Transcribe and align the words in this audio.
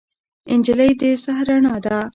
نجلۍ 0.59 0.91
د 0.99 1.01
سحر 1.23 1.47
رڼا 1.49 1.75
ده. 1.85 1.97